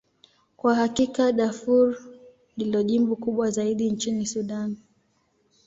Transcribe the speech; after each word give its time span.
Kwa 0.57 0.75
hakika, 0.75 1.31
Darfur 1.31 1.97
ndilo 2.57 2.83
jimbo 2.83 3.15
kubwa 3.15 3.51
zaidi 3.51 3.91
nchini 3.91 4.25
Sudan. 4.25 4.75